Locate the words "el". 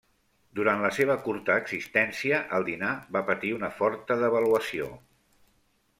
2.59-2.65